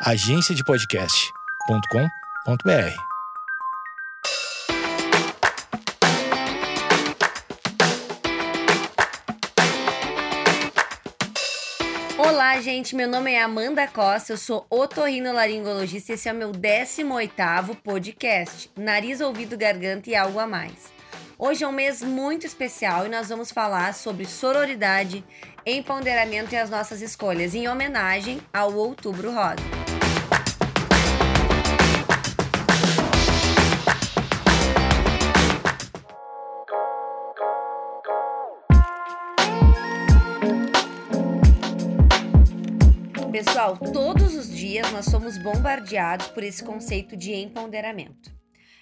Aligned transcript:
agenciadepodcast.com.br. 0.00 2.96
Olá, 12.16 12.60
gente. 12.60 12.94
Meu 12.94 13.08
nome 13.08 13.32
é 13.32 13.42
Amanda 13.42 13.88
Costa, 13.88 14.34
eu 14.34 14.38
sou 14.38 14.64
otorrinolaringologista 14.70 16.12
e 16.12 16.14
esse 16.14 16.28
é 16.28 16.32
o 16.32 16.36
meu 16.36 16.52
18º 16.52 17.74
podcast, 17.82 18.70
Nariz, 18.76 19.20
Ouvido, 19.20 19.58
Garganta 19.58 20.10
e 20.10 20.14
Algo 20.14 20.38
a 20.38 20.46
Mais. 20.46 20.96
Hoje 21.36 21.64
é 21.64 21.68
um 21.68 21.72
mês 21.72 22.02
muito 22.02 22.46
especial 22.46 23.04
e 23.04 23.08
nós 23.08 23.28
vamos 23.28 23.50
falar 23.50 23.92
sobre 23.94 24.26
sororidade, 24.26 25.24
empoderamento 25.66 26.52
e 26.52 26.56
as 26.56 26.70
nossas 26.70 27.02
escolhas, 27.02 27.52
em 27.54 27.68
homenagem 27.68 28.40
ao 28.52 28.72
Outubro 28.74 29.32
Rosa. 29.32 29.77
Pessoal, 43.38 43.78
todos 43.78 44.34
os 44.34 44.50
dias 44.50 44.90
nós 44.90 45.04
somos 45.04 45.38
bombardeados 45.38 46.26
por 46.26 46.42
esse 46.42 46.60
conceito 46.60 47.16
de 47.16 47.32
empoderamento. 47.32 48.32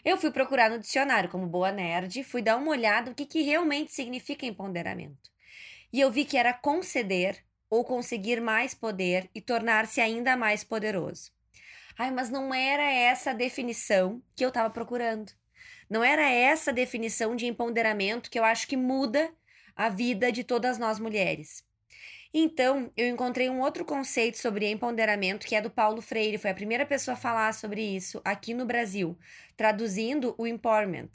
Eu 0.02 0.16
fui 0.16 0.30
procurar 0.30 0.70
no 0.70 0.78
dicionário 0.78 1.28
como 1.28 1.46
boa 1.46 1.70
nerd, 1.70 2.24
fui 2.24 2.40
dar 2.40 2.56
uma 2.56 2.70
olhada 2.70 3.10
no 3.10 3.14
que, 3.14 3.26
que 3.26 3.42
realmente 3.42 3.92
significa 3.92 4.46
empoderamento. 4.46 5.30
E 5.92 6.00
eu 6.00 6.10
vi 6.10 6.24
que 6.24 6.38
era 6.38 6.54
conceder 6.54 7.44
ou 7.68 7.84
conseguir 7.84 8.40
mais 8.40 8.72
poder 8.72 9.28
e 9.34 9.42
tornar-se 9.42 10.00
ainda 10.00 10.38
mais 10.38 10.64
poderoso. 10.64 11.32
Ai, 11.98 12.10
mas 12.10 12.30
não 12.30 12.54
era 12.54 12.90
essa 12.90 13.32
a 13.32 13.34
definição 13.34 14.22
que 14.34 14.42
eu 14.42 14.48
estava 14.48 14.70
procurando. 14.70 15.32
Não 15.90 16.02
era 16.02 16.30
essa 16.30 16.70
a 16.70 16.74
definição 16.74 17.36
de 17.36 17.44
empoderamento 17.44 18.30
que 18.30 18.38
eu 18.38 18.44
acho 18.44 18.66
que 18.66 18.76
muda 18.76 19.30
a 19.76 19.90
vida 19.90 20.32
de 20.32 20.42
todas 20.42 20.78
nós 20.78 20.98
mulheres. 20.98 21.65
Então, 22.38 22.92
eu 22.94 23.08
encontrei 23.08 23.48
um 23.48 23.62
outro 23.62 23.82
conceito 23.82 24.36
sobre 24.36 24.70
empoderamento 24.70 25.46
que 25.46 25.54
é 25.54 25.60
do 25.62 25.70
Paulo 25.70 26.02
Freire, 26.02 26.36
foi 26.36 26.50
a 26.50 26.54
primeira 26.54 26.84
pessoa 26.84 27.14
a 27.14 27.18
falar 27.18 27.54
sobre 27.54 27.80
isso 27.80 28.20
aqui 28.22 28.52
no 28.52 28.66
Brasil, 28.66 29.18
traduzindo 29.56 30.34
o 30.36 30.46
empowerment. 30.46 31.08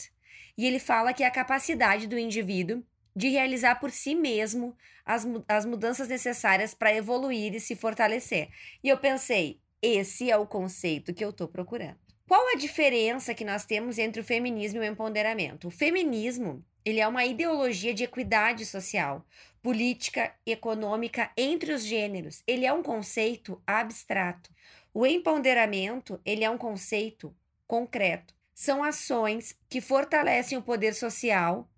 E 0.58 0.66
ele 0.66 0.80
fala 0.80 1.14
que 1.14 1.22
é 1.22 1.28
a 1.28 1.32
capacidade 1.32 2.08
do 2.08 2.18
indivíduo 2.18 2.84
de 3.16 3.30
realizar 3.30 3.76
por 3.76 3.92
si 3.92 4.16
mesmo 4.16 4.76
as, 5.06 5.28
as 5.48 5.64
mudanças 5.64 6.08
necessárias 6.08 6.74
para 6.74 6.92
evoluir 6.92 7.54
e 7.54 7.60
se 7.60 7.76
fortalecer. 7.76 8.50
E 8.84 8.90
eu 8.90 8.98
pensei, 8.98 9.62
esse 9.80 10.32
é 10.32 10.36
o 10.36 10.48
conceito 10.48 11.14
que 11.14 11.24
eu 11.24 11.30
estou 11.30 11.48
procurando. 11.48 12.00
Qual 12.32 12.48
a 12.48 12.56
diferença 12.56 13.34
que 13.34 13.44
nós 13.44 13.66
temos 13.66 13.98
entre 13.98 14.22
o 14.22 14.24
feminismo 14.24 14.82
e 14.82 14.88
o 14.88 14.90
empoderamento? 14.90 15.68
O 15.68 15.70
feminismo 15.70 16.64
ele 16.86 17.02
é 17.02 17.06
uma 17.06 17.26
ideologia 17.26 17.94
de 17.94 18.06
equidade 18.06 18.66
social, 18.66 19.26
política, 19.62 20.34
econômica 20.46 21.30
entre 21.36 21.74
os 21.74 21.84
gêneros. 21.84 22.42
Ele 22.48 22.66
é 22.66 22.72
um 22.72 22.82
conceito 22.82 23.62
abstrato. 23.68 24.50
O 24.94 25.06
empoderamento, 25.06 26.22
ele 26.24 26.46
é 26.46 26.50
um 26.50 26.58
conceito 26.58 27.36
concreto. 27.68 28.34
São 28.54 28.82
ações 28.82 29.54
que 29.68 29.82
fortalecem 29.82 30.58
o 30.58 30.62
poder 30.62 30.94
social, 30.94 31.70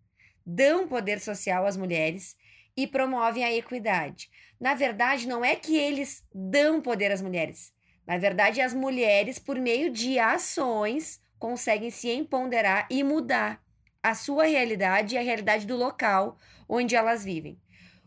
dão 0.46 0.88
poder 0.88 1.20
social 1.20 1.66
às 1.66 1.76
mulheres 1.76 2.38
e 2.78 2.86
promovem 2.86 3.44
a 3.44 3.52
equidade. 3.52 4.30
Na 4.60 4.76
verdade, 4.76 5.28
não 5.28 5.44
é 5.44 5.56
que 5.56 5.76
eles 5.76 6.24
dão 6.32 6.80
poder 6.80 7.12
às 7.12 7.24
mulheres. 7.24 7.74
Na 8.06 8.18
verdade, 8.18 8.62
as 8.62 8.74
mulheres, 8.74 9.40
por 9.40 9.58
meio 9.58 9.90
de 9.92 10.20
ações, 10.20 11.22
conseguem 11.40 11.90
se 11.90 12.10
empoderar 12.10 12.88
e 12.90 13.04
mudar 13.04 13.62
a 14.02 14.14
sua 14.14 14.46
realidade 14.46 15.16
e 15.16 15.18
a 15.18 15.22
realidade 15.22 15.66
do 15.66 15.78
local 15.78 16.38
onde 16.68 16.96
elas 16.96 17.24
vivem. 17.24 17.58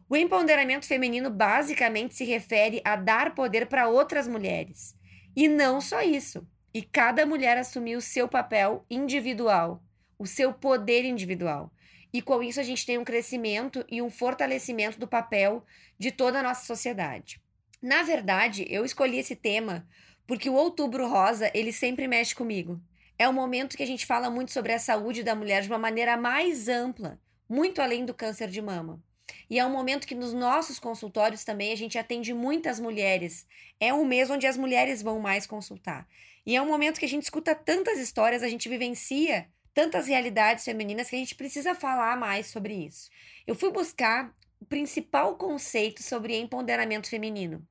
O 0.09 0.17
empoderamento 0.17 0.87
feminino 0.87 1.31
basicamente 1.31 2.15
se 2.15 2.25
refere 2.25 2.81
a 2.85 2.95
dar 2.95 3.35
poder 3.35 3.67
para 3.67 3.89
outras 3.89 4.29
mulheres. 4.29 4.95
E 5.35 5.49
não 5.49 5.81
só 5.81 6.01
isso. 6.03 6.47
E 6.73 6.83
cada 6.83 7.27
mulher 7.27 7.59
assumir 7.59 7.97
o 7.97 8.01
seu 8.01 8.29
papel 8.29 8.85
individual, 8.89 9.83
o 10.19 10.27
seu 10.27 10.53
poder 10.53 11.05
individual. 11.05 11.73
E 12.13 12.23
com 12.23 12.43
isso 12.43 12.61
a 12.61 12.63
gente 12.63 12.87
tem 12.87 12.99
um 12.99 13.05
crescimento 13.05 13.85
e 13.91 14.01
um 14.01 14.11
fortalecimento 14.11 14.99
do 14.99 15.09
papel 15.09 15.65
de 15.99 16.13
toda 16.13 16.39
a 16.39 16.43
nossa 16.43 16.65
sociedade. 16.65 17.41
Na 17.81 18.03
verdade, 18.03 18.67
eu 18.69 18.85
escolhi 18.85 19.19
esse 19.19 19.37
tema 19.37 19.87
porque 20.27 20.51
o 20.51 20.55
Outubro 20.55 21.09
Rosa, 21.09 21.51
ele 21.55 21.73
sempre 21.73 22.09
mexe 22.09 22.35
comigo. 22.35 22.81
É 23.19 23.29
um 23.29 23.33
momento 23.33 23.77
que 23.77 23.83
a 23.83 23.87
gente 23.87 24.05
fala 24.05 24.29
muito 24.29 24.53
sobre 24.53 24.73
a 24.73 24.79
saúde 24.79 25.23
da 25.23 25.35
mulher 25.35 25.63
de 25.63 25.69
uma 25.69 25.79
maneira 25.79 26.17
mais 26.17 26.69
ampla, 26.69 27.21
muito 27.49 27.81
além 27.81 28.05
do 28.05 28.13
câncer 28.13 28.49
de 28.49 28.61
mama. 28.61 29.03
E 29.49 29.59
é 29.59 29.65
um 29.65 29.71
momento 29.71 30.07
que 30.07 30.15
nos 30.15 30.33
nossos 30.33 30.79
consultórios 30.79 31.45
também 31.45 31.73
a 31.73 31.77
gente 31.77 31.99
atende 31.99 32.35
muitas 32.35 32.81
mulheres. 32.81 33.47
É 33.81 33.93
um 33.95 34.05
mês 34.05 34.29
onde 34.31 34.47
as 34.47 34.57
mulheres 34.57 35.03
vão 35.03 35.21
mais 35.21 35.47
consultar. 35.47 36.07
E 36.45 36.55
é 36.57 36.63
um 36.63 36.67
momento 36.67 36.99
que 36.99 37.07
a 37.07 37.09
gente 37.09 37.25
escuta 37.25 37.55
tantas 37.55 37.99
histórias, 37.99 38.43
a 38.43 38.49
gente 38.49 38.69
vivencia 38.69 39.49
tantas 39.73 40.07
realidades 40.07 40.65
femininas 40.65 41.11
que 41.11 41.17
a 41.17 41.19
gente 41.19 41.35
precisa 41.35 41.75
falar 41.75 42.17
mais 42.17 42.47
sobre 42.47 42.73
isso. 42.73 43.11
Eu 43.47 43.55
fui 43.55 43.71
buscar 43.71 44.29
o 44.29 44.35
principal 44.65 45.37
conceito 45.37 46.03
sobre 46.03 46.37
empoderamento 46.39 47.09
feminino. 47.09 47.67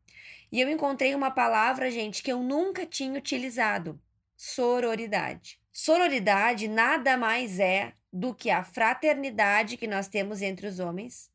E 0.51 0.61
eu 0.61 0.69
encontrei 0.69 1.15
uma 1.15 1.31
palavra, 1.31 1.89
gente, 1.89 2.21
que 2.21 2.31
eu 2.31 2.41
nunca 2.41 2.85
tinha 2.85 3.17
utilizado 3.17 3.99
sororidade. 4.37 5.59
Sororidade 5.71 6.67
nada 6.67 7.17
mais 7.17 7.59
é 7.59 7.93
do 8.11 8.33
que 8.33 8.49
a 8.49 8.63
fraternidade 8.63 9.75
que 9.75 9.87
nós 9.87 10.07
temos 10.07 10.41
entre 10.41 10.67
os 10.67 10.79
homens 10.79 11.29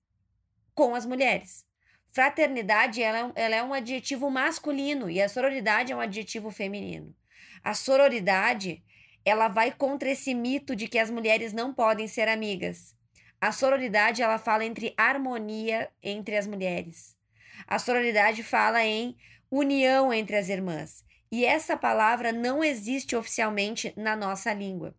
com 0.75 0.95
as 0.95 1.05
mulheres. 1.05 1.67
Fraternidade 2.11 3.03
ela, 3.03 3.33
é 3.37 3.43
ela 3.43 3.57
é 3.57 3.63
um 3.63 3.75
adjetivo 3.75 4.31
masculino 4.31 5.11
e 5.11 5.21
a 5.21 5.29
sororidade 5.29 5.93
é 5.93 5.97
um 5.97 6.01
adjetivo 6.01 6.51
feminino. 6.51 7.15
A 7.63 7.75
sororidade 7.75 8.83
ela 9.25 9.49
vai 9.49 9.71
contra 9.71 10.11
esse 10.11 10.35
mito 10.35 10.75
de 10.75 10.89
que 10.89 10.99
as 10.99 11.11
mulheres 11.11 11.53
não 11.53 11.75
podem 11.75 12.09
ser 12.09 12.29
amigas. 12.29 12.97
A 13.41 13.53
sororidade 13.53 14.21
ela 14.21 14.37
fala 14.37 14.67
entre 14.67 14.93
harmonia 14.99 15.91
entre 16.03 16.37
as 16.37 16.47
mulheres. 16.47 17.17
A 17.67 17.79
sororidade 17.79 18.43
fala 18.43 18.85
em 18.85 19.17
união 19.51 20.13
entre 20.13 20.37
as 20.37 20.51
irmãs. 20.51 21.03
E 21.33 21.45
essa 21.45 21.77
palavra 21.77 22.33
não 22.33 22.63
existe 22.63 23.17
oficialmente 23.17 23.95
na 23.97 24.15
nossa 24.15 24.53
língua. 24.53 24.95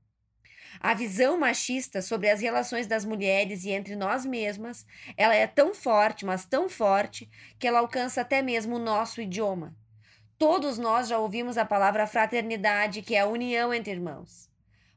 A 0.79 0.95
visão 0.95 1.37
machista 1.37 2.01
sobre 2.01 2.29
as 2.29 2.41
relações 2.41 2.87
das 2.87 3.05
mulheres 3.05 3.65
e 3.65 3.71
entre 3.71 3.95
nós 3.95 4.25
mesmas, 4.25 4.85
ela 5.15 5.35
é 5.35 5.45
tão 5.45 5.75
forte, 5.75 6.25
mas 6.25 6.45
tão 6.45 6.67
forte, 6.67 7.29
que 7.59 7.67
ela 7.67 7.79
alcança 7.79 8.21
até 8.21 8.41
mesmo 8.41 8.77
o 8.77 8.79
nosso 8.79 9.21
idioma. 9.21 9.75
Todos 10.37 10.79
nós 10.79 11.07
já 11.09 11.19
ouvimos 11.19 11.57
a 11.57 11.65
palavra 11.65 12.07
fraternidade, 12.07 13.03
que 13.03 13.13
é 13.13 13.19
a 13.19 13.27
união 13.27 13.71
entre 13.71 13.91
irmãos. 13.91 14.49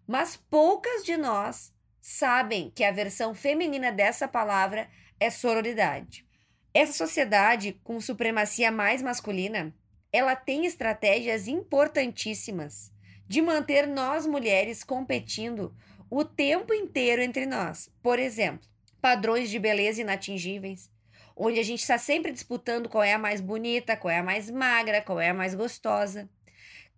Mas 0.06 0.36
poucas 0.36 1.04
de 1.04 1.16
nós 1.16 1.73
sabem 2.06 2.70
que 2.74 2.84
a 2.84 2.92
versão 2.92 3.34
feminina 3.34 3.90
dessa 3.90 4.28
palavra 4.28 4.90
é 5.18 5.30
sororidade. 5.30 6.26
Essa 6.74 6.92
sociedade 6.92 7.80
com 7.82 7.98
supremacia 7.98 8.70
mais 8.70 9.00
masculina 9.00 9.74
ela 10.12 10.36
tem 10.36 10.66
estratégias 10.66 11.48
importantíssimas 11.48 12.92
de 13.26 13.40
manter 13.40 13.86
nós 13.86 14.26
mulheres 14.26 14.84
competindo 14.84 15.74
o 16.10 16.26
tempo 16.26 16.74
inteiro 16.74 17.22
entre 17.22 17.46
nós. 17.46 17.90
Por 18.02 18.18
exemplo, 18.18 18.68
padrões 19.00 19.48
de 19.48 19.58
beleza 19.58 20.02
inatingíveis, 20.02 20.90
onde 21.34 21.58
a 21.58 21.64
gente 21.64 21.80
está 21.80 21.96
sempre 21.96 22.32
disputando 22.32 22.86
qual 22.86 23.02
é 23.02 23.14
a 23.14 23.18
mais 23.18 23.40
bonita, 23.40 23.96
qual 23.96 24.12
é 24.12 24.18
a 24.18 24.22
mais 24.22 24.50
magra, 24.50 25.00
qual 25.00 25.18
é 25.18 25.30
a 25.30 25.34
mais 25.34 25.54
gostosa. 25.54 26.28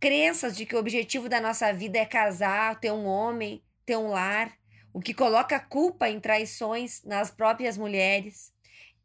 Crenças 0.01 0.57
de 0.57 0.67
que 0.67 0.75
o 0.75 0.81
objetivo 0.81 1.29
da 1.29 1.41
nossa 1.41 1.73
vida 1.73 1.97
é 1.97 2.05
casar, 2.05 2.81
ter 2.81 2.91
um 2.91 3.07
homem, 3.07 3.63
ter 3.87 3.97
um 3.97 4.09
lar, 4.09 4.53
o 4.97 5.01
que 5.01 5.13
coloca 5.13 5.61
culpa 5.61 6.09
em 6.09 6.19
traições 6.19 7.05
nas 7.05 7.31
próprias 7.31 7.77
mulheres 7.77 8.51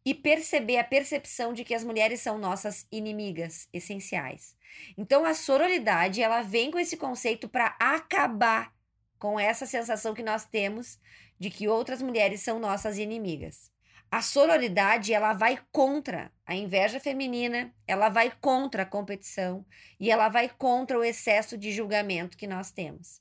e 0.05 0.13
perceber 0.13 0.77
a 0.77 0.85
percepção 0.85 1.51
de 1.51 1.65
que 1.65 1.73
as 1.73 1.83
mulheres 1.83 2.21
são 2.21 2.37
nossas 2.37 2.87
inimigas 2.89 3.67
essenciais. 3.73 4.55
Então 4.97 5.25
a 5.25 5.33
sororidade, 5.33 6.21
ela 6.21 6.43
vem 6.43 6.71
com 6.71 6.79
esse 6.79 6.95
conceito 6.95 7.49
para 7.49 7.75
acabar 7.77 8.73
com 9.19 9.37
essa 9.37 9.65
sensação 9.65 10.13
que 10.13 10.23
nós 10.23 10.45
temos 10.45 10.97
de 11.37 11.49
que 11.49 11.67
outras 11.67 12.01
mulheres 12.01 12.39
são 12.39 12.57
nossas 12.57 12.97
inimigas. 12.97 13.69
A 14.09 14.21
sororidade, 14.21 15.13
ela 15.13 15.33
vai 15.33 15.59
contra 15.73 16.31
a 16.45 16.55
inveja 16.55 17.01
feminina, 17.01 17.75
ela 17.85 18.07
vai 18.07 18.31
contra 18.39 18.83
a 18.83 18.85
competição 18.85 19.65
e 19.99 20.09
ela 20.09 20.29
vai 20.29 20.47
contra 20.47 20.97
o 20.97 21.03
excesso 21.03 21.57
de 21.57 21.69
julgamento 21.69 22.37
que 22.37 22.47
nós 22.47 22.71
temos. 22.71 23.20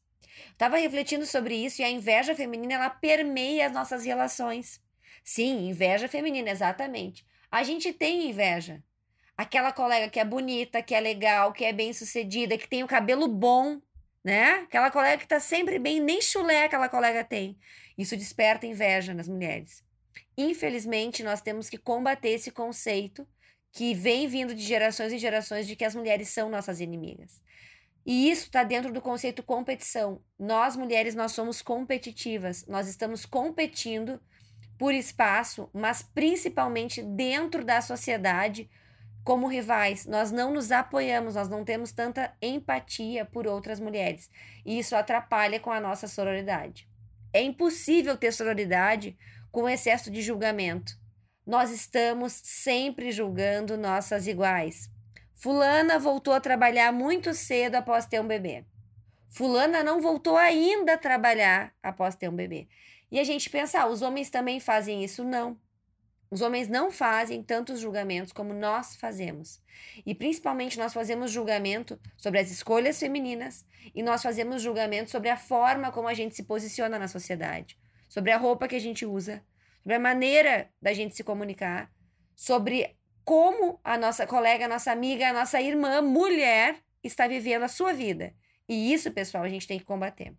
Estava 0.52 0.76
refletindo 0.78 1.26
sobre 1.26 1.54
isso 1.54 1.80
e 1.80 1.84
a 1.84 1.90
inveja 1.90 2.34
feminina 2.34 2.74
ela 2.74 2.90
permeia 2.90 3.66
as 3.66 3.72
nossas 3.72 4.04
relações. 4.04 4.80
Sim, 5.24 5.68
inveja 5.68 6.08
feminina, 6.08 6.50
exatamente. 6.50 7.24
A 7.50 7.62
gente 7.62 7.92
tem 7.92 8.28
inveja. 8.30 8.82
aquela 9.36 9.72
colega 9.72 10.10
que 10.10 10.20
é 10.20 10.24
bonita, 10.24 10.82
que 10.82 10.94
é 10.94 11.00
legal, 11.00 11.52
que 11.52 11.64
é 11.64 11.72
bem 11.72 11.92
sucedida, 11.94 12.58
que 12.58 12.68
tem 12.68 12.84
o 12.84 12.86
cabelo 12.86 13.26
bom, 13.26 13.80
né? 14.22 14.56
Aquela 14.64 14.90
colega 14.90 15.16
que 15.18 15.26
tá 15.26 15.40
sempre 15.40 15.78
bem, 15.78 15.98
nem 15.98 16.20
chulé 16.20 16.64
aquela 16.64 16.88
colega 16.90 17.24
tem. 17.24 17.58
Isso 17.96 18.16
desperta 18.16 18.66
inveja 18.66 19.14
nas 19.14 19.28
mulheres. 19.28 19.82
Infelizmente, 20.36 21.22
nós 21.22 21.40
temos 21.40 21.70
que 21.70 21.78
combater 21.78 22.30
esse 22.30 22.50
conceito 22.50 23.26
que 23.72 23.94
vem 23.94 24.26
vindo 24.28 24.54
de 24.54 24.62
gerações 24.62 25.12
e 25.12 25.18
gerações 25.18 25.66
de 25.66 25.76
que 25.76 25.84
as 25.84 25.94
mulheres 25.94 26.28
são 26.28 26.50
nossas 26.50 26.80
inimigas. 26.80 27.40
E 28.04 28.30
isso 28.30 28.44
está 28.44 28.64
dentro 28.64 28.92
do 28.92 29.00
conceito 29.00 29.42
competição. 29.42 30.22
Nós, 30.38 30.76
mulheres, 30.76 31.14
nós 31.14 31.32
somos 31.32 31.60
competitivas. 31.62 32.66
Nós 32.66 32.88
estamos 32.88 33.26
competindo 33.26 34.20
por 34.78 34.94
espaço, 34.94 35.68
mas 35.74 36.02
principalmente 36.02 37.02
dentro 37.02 37.64
da 37.64 37.82
sociedade, 37.82 38.70
como 39.22 39.46
rivais. 39.46 40.06
Nós 40.06 40.30
não 40.32 40.52
nos 40.52 40.72
apoiamos, 40.72 41.34
nós 41.34 41.48
não 41.48 41.64
temos 41.64 41.92
tanta 41.92 42.34
empatia 42.40 43.24
por 43.24 43.46
outras 43.46 43.78
mulheres. 43.78 44.30
E 44.64 44.78
isso 44.78 44.96
atrapalha 44.96 45.60
com 45.60 45.70
a 45.70 45.80
nossa 45.80 46.08
sororidade. 46.08 46.88
É 47.32 47.42
impossível 47.42 48.16
ter 48.16 48.32
sororidade 48.32 49.16
com 49.52 49.68
excesso 49.68 50.10
de 50.10 50.22
julgamento. 50.22 50.98
Nós 51.46 51.70
estamos 51.70 52.32
sempre 52.32 53.12
julgando 53.12 53.76
nossas 53.76 54.26
iguais. 54.26 54.90
Fulana 55.40 55.98
voltou 55.98 56.34
a 56.34 56.40
trabalhar 56.40 56.92
muito 56.92 57.32
cedo 57.32 57.76
após 57.76 58.04
ter 58.04 58.20
um 58.20 58.26
bebê. 58.26 58.66
Fulana 59.30 59.82
não 59.82 59.98
voltou 59.98 60.36
ainda 60.36 60.92
a 60.92 60.98
trabalhar 60.98 61.72
após 61.82 62.14
ter 62.14 62.28
um 62.28 62.36
bebê. 62.36 62.68
E 63.10 63.18
a 63.18 63.24
gente 63.24 63.48
pensa, 63.48 63.80
ah, 63.80 63.86
os 63.86 64.02
homens 64.02 64.28
também 64.28 64.60
fazem 64.60 65.02
isso? 65.02 65.24
Não. 65.24 65.58
Os 66.30 66.42
homens 66.42 66.68
não 66.68 66.90
fazem 66.90 67.42
tantos 67.42 67.80
julgamentos 67.80 68.34
como 68.34 68.52
nós 68.52 68.96
fazemos. 68.96 69.62
E 70.04 70.14
principalmente 70.14 70.78
nós 70.78 70.92
fazemos 70.92 71.30
julgamento 71.30 71.98
sobre 72.18 72.38
as 72.38 72.50
escolhas 72.50 73.00
femininas 73.00 73.64
e 73.94 74.02
nós 74.02 74.22
fazemos 74.22 74.60
julgamento 74.60 75.10
sobre 75.10 75.30
a 75.30 75.38
forma 75.38 75.90
como 75.90 76.06
a 76.06 76.12
gente 76.12 76.36
se 76.36 76.42
posiciona 76.42 76.98
na 76.98 77.08
sociedade, 77.08 77.78
sobre 78.10 78.30
a 78.30 78.36
roupa 78.36 78.68
que 78.68 78.76
a 78.76 78.80
gente 78.80 79.06
usa, 79.06 79.42
sobre 79.78 79.94
a 79.94 79.98
maneira 79.98 80.68
da 80.82 80.92
gente 80.92 81.16
se 81.16 81.24
comunicar, 81.24 81.90
sobre 82.36 82.94
como 83.24 83.80
a 83.84 83.96
nossa 83.96 84.26
colega, 84.26 84.64
a 84.64 84.68
nossa 84.68 84.90
amiga, 84.90 85.28
a 85.28 85.32
nossa 85.32 85.60
irmã, 85.60 86.00
mulher, 86.00 86.76
está 87.02 87.26
vivendo 87.26 87.62
a 87.62 87.68
sua 87.68 87.92
vida. 87.92 88.34
E 88.68 88.92
isso, 88.92 89.10
pessoal, 89.10 89.44
a 89.44 89.48
gente 89.48 89.66
tem 89.66 89.78
que 89.78 89.84
combater. 89.84 90.34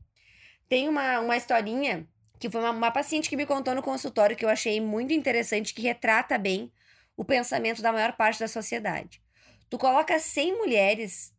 Tem 0.68 0.88
uma, 0.88 1.19
uma 1.19 1.38
historinha 1.38 2.07
que 2.39 2.50
foi 2.50 2.62
uma, 2.62 2.72
uma 2.72 2.92
paciente 2.92 3.30
que 3.30 3.36
me 3.36 3.45
contou 3.45 3.75
no 3.75 3.83
consultório 3.83 4.36
que 4.36 4.44
eu 4.44 4.50
achei 4.50 4.80
muito 4.81 5.13
interessante, 5.13 5.74
que 5.74 5.81
retrata 5.81 6.38
bem 6.38 6.72
o 7.16 7.24
pensamento 7.24 7.81
da 7.81 7.92
maior 7.92 8.13
parte 8.13 8.39
da 8.39 8.48
sociedade. 8.48 9.22
Tu 9.69 9.77
coloca 9.77 10.18
100 10.18 10.57
mulheres 10.57 11.34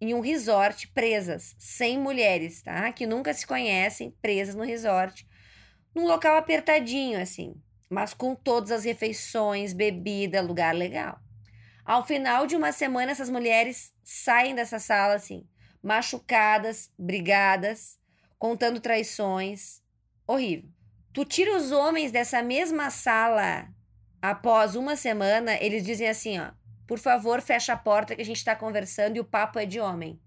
em 0.00 0.14
um 0.14 0.20
resort 0.20 0.88
presas, 0.88 1.54
100 1.58 1.98
mulheres, 1.98 2.62
tá? 2.62 2.92
Que 2.92 3.06
nunca 3.06 3.32
se 3.32 3.46
conhecem, 3.46 4.14
presas 4.22 4.54
no 4.54 4.64
resort, 4.64 5.26
num 5.94 6.06
local 6.06 6.36
apertadinho 6.36 7.20
assim 7.20 7.60
mas 7.94 8.12
com 8.12 8.34
todas 8.34 8.72
as 8.72 8.84
refeições, 8.84 9.72
bebida, 9.72 10.42
lugar 10.42 10.74
legal. 10.74 11.20
Ao 11.84 12.04
final 12.04 12.44
de 12.44 12.56
uma 12.56 12.72
semana, 12.72 13.12
essas 13.12 13.30
mulheres 13.30 13.94
saem 14.02 14.54
dessa 14.54 14.80
sala 14.80 15.14
assim, 15.14 15.46
machucadas, 15.80 16.90
brigadas, 16.98 17.96
contando 18.36 18.80
traições. 18.80 19.80
Horrível. 20.26 20.68
Tu 21.12 21.24
tira 21.24 21.56
os 21.56 21.70
homens 21.70 22.10
dessa 22.10 22.42
mesma 22.42 22.90
sala 22.90 23.68
após 24.20 24.74
uma 24.74 24.96
semana, 24.96 25.54
eles 25.60 25.84
dizem 25.84 26.08
assim, 26.08 26.40
ó, 26.40 26.50
por 26.88 26.98
favor, 26.98 27.40
fecha 27.40 27.74
a 27.74 27.76
porta 27.76 28.16
que 28.16 28.22
a 28.22 28.24
gente 28.24 28.38
está 28.38 28.56
conversando 28.56 29.16
e 29.16 29.20
o 29.20 29.24
papo 29.24 29.58
é 29.58 29.66
de 29.66 29.78
homem. 29.78 30.20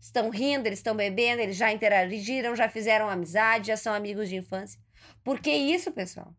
Estão 0.00 0.30
rindo, 0.30 0.66
eles 0.66 0.80
estão 0.80 0.96
bebendo, 0.96 1.40
eles 1.40 1.56
já 1.56 1.70
interagiram, 1.72 2.56
já 2.56 2.68
fizeram 2.68 3.08
amizade, 3.08 3.68
já 3.68 3.76
são 3.76 3.94
amigos 3.94 4.28
de 4.28 4.36
infância. 4.36 4.80
Por 5.22 5.38
que 5.38 5.50
isso, 5.50 5.92
pessoal? 5.92 6.34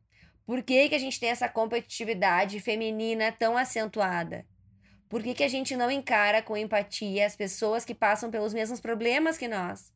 Por 0.45 0.62
que, 0.62 0.89
que 0.89 0.95
a 0.95 1.00
gente 1.00 1.19
tem 1.19 1.30
essa 1.30 1.50
competitividade 1.50 2.59
feminina 2.59 3.31
tão 3.31 3.57
acentuada? 3.57 4.45
Por 5.09 5.24
que, 5.24 5.33
que 5.33 5.44
a 5.44 5.47
gente 5.47 5.75
não 5.75 5.89
encara 5.89 6.42
com 6.42 6.56
empatia 6.56 7.25
as 7.25 7.36
pessoas 7.36 7.83
que 7.83 7.95
passam 7.95 8.30
pelos 8.30 8.53
mesmos 8.53 8.80
problemas 8.80 9.38
que 9.38 9.47
nós? 9.47 9.92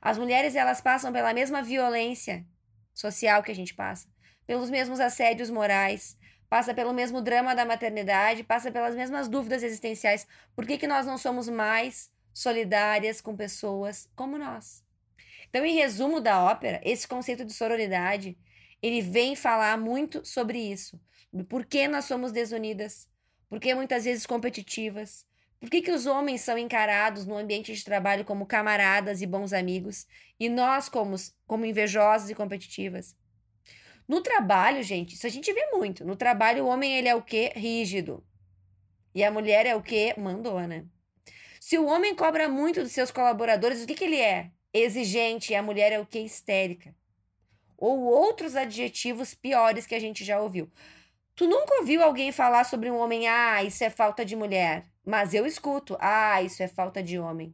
As 0.00 0.18
mulheres, 0.18 0.56
elas 0.56 0.80
passam 0.80 1.12
pela 1.12 1.32
mesma 1.32 1.62
violência 1.62 2.44
social 2.92 3.40
que 3.42 3.52
a 3.52 3.54
gente 3.54 3.72
passa, 3.72 4.08
pelos 4.44 4.68
mesmos 4.68 4.98
assédios 4.98 5.48
morais, 5.48 6.18
passa 6.48 6.74
pelo 6.74 6.92
mesmo 6.92 7.22
drama 7.22 7.54
da 7.54 7.64
maternidade, 7.64 8.42
passa 8.42 8.70
pelas 8.72 8.96
mesmas 8.96 9.28
dúvidas 9.28 9.62
existenciais. 9.62 10.26
Por 10.56 10.66
que, 10.66 10.76
que 10.76 10.88
nós 10.88 11.06
não 11.06 11.16
somos 11.16 11.48
mais 11.48 12.10
solidárias 12.34 13.20
com 13.20 13.36
pessoas 13.36 14.10
como 14.16 14.36
nós? 14.36 14.84
Então, 15.48 15.64
em 15.64 15.74
resumo 15.74 16.20
da 16.20 16.42
ópera, 16.42 16.80
esse 16.84 17.06
conceito 17.06 17.44
de 17.44 17.52
sororidade 17.52 18.36
ele 18.82 19.00
vem 19.00 19.36
falar 19.36 19.78
muito 19.78 20.26
sobre 20.26 20.58
isso. 20.58 21.00
Por 21.48 21.64
que 21.64 21.86
nós 21.86 22.04
somos 22.04 22.32
desunidas? 22.32 23.08
Por 23.48 23.60
que 23.60 23.74
muitas 23.74 24.04
vezes 24.04 24.26
competitivas? 24.26 25.24
Por 25.60 25.70
que, 25.70 25.80
que 25.80 25.92
os 25.92 26.06
homens 26.06 26.40
são 26.40 26.58
encarados 26.58 27.24
no 27.24 27.36
ambiente 27.36 27.72
de 27.72 27.84
trabalho 27.84 28.24
como 28.24 28.44
camaradas 28.44 29.22
e 29.22 29.26
bons 29.26 29.52
amigos 29.52 30.08
e 30.38 30.48
nós 30.48 30.88
como, 30.88 31.14
como 31.46 31.64
invejosas 31.64 32.28
e 32.28 32.34
competitivas? 32.34 33.16
No 34.08 34.20
trabalho, 34.20 34.82
gente, 34.82 35.14
isso 35.14 35.26
a 35.26 35.30
gente 35.30 35.52
vê 35.52 35.70
muito. 35.70 36.04
No 36.04 36.16
trabalho, 36.16 36.64
o 36.64 36.66
homem 36.66 36.98
ele 36.98 37.06
é 37.06 37.14
o 37.14 37.22
quê? 37.22 37.52
Rígido. 37.54 38.26
E 39.14 39.22
a 39.22 39.30
mulher 39.30 39.64
é 39.64 39.76
o 39.76 39.82
quê? 39.82 40.12
Mandona. 40.18 40.90
Se 41.60 41.78
o 41.78 41.86
homem 41.86 42.16
cobra 42.16 42.48
muito 42.48 42.82
dos 42.82 42.90
seus 42.90 43.12
colaboradores, 43.12 43.84
o 43.84 43.86
que, 43.86 43.94
que 43.94 44.04
ele 44.04 44.20
é? 44.20 44.50
Exigente. 44.74 45.52
E 45.52 45.54
a 45.54 45.62
mulher 45.62 45.92
é 45.92 46.00
o 46.00 46.06
quê? 46.06 46.18
Histérica 46.18 46.92
ou 47.82 48.04
outros 48.04 48.54
adjetivos 48.54 49.34
piores 49.34 49.88
que 49.88 49.94
a 49.96 49.98
gente 49.98 50.24
já 50.24 50.40
ouviu. 50.40 50.70
Tu 51.34 51.48
nunca 51.48 51.74
ouviu 51.80 52.00
alguém 52.00 52.30
falar 52.30 52.62
sobre 52.62 52.88
um 52.88 52.96
homem, 52.96 53.26
ah, 53.26 53.64
isso 53.64 53.82
é 53.82 53.90
falta 53.90 54.24
de 54.24 54.36
mulher, 54.36 54.84
mas 55.04 55.34
eu 55.34 55.44
escuto, 55.44 55.96
ah, 55.98 56.40
isso 56.40 56.62
é 56.62 56.68
falta 56.68 57.02
de 57.02 57.18
homem. 57.18 57.52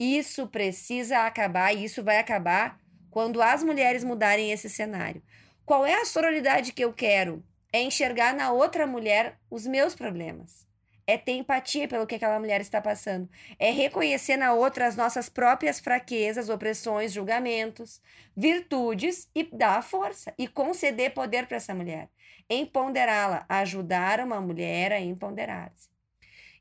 Isso 0.00 0.48
precisa 0.48 1.26
acabar 1.26 1.72
e 1.72 1.84
isso 1.84 2.02
vai 2.02 2.18
acabar 2.18 2.80
quando 3.08 3.40
as 3.40 3.62
mulheres 3.62 4.02
mudarem 4.02 4.50
esse 4.50 4.68
cenário. 4.68 5.22
Qual 5.64 5.86
é 5.86 5.94
a 5.94 6.04
sororidade 6.04 6.72
que 6.72 6.82
eu 6.82 6.92
quero? 6.92 7.44
É 7.72 7.80
enxergar 7.80 8.34
na 8.34 8.50
outra 8.50 8.84
mulher 8.84 9.38
os 9.48 9.64
meus 9.64 9.94
problemas 9.94 10.68
é 11.10 11.18
ter 11.18 11.32
empatia 11.32 11.88
pelo 11.88 12.06
que 12.06 12.14
aquela 12.14 12.38
mulher 12.38 12.60
está 12.60 12.80
passando, 12.80 13.28
é 13.58 13.72
reconhecer 13.72 14.36
na 14.36 14.52
outra 14.52 14.86
as 14.86 14.94
nossas 14.94 15.28
próprias 15.28 15.80
fraquezas, 15.80 16.48
opressões, 16.48 17.12
julgamentos, 17.12 18.00
virtudes 18.36 19.28
e 19.34 19.42
dar 19.42 19.82
força 19.82 20.32
e 20.38 20.46
conceder 20.46 21.12
poder 21.12 21.46
para 21.48 21.56
essa 21.56 21.74
mulher, 21.74 22.08
empoderá-la, 22.48 23.44
ajudar 23.48 24.20
uma 24.20 24.40
mulher 24.40 24.92
a 24.92 25.00
empoderar-se. 25.00 25.88